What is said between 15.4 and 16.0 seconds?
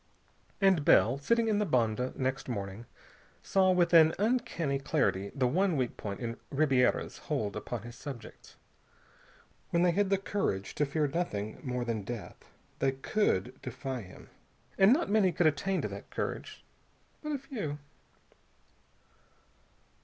attain to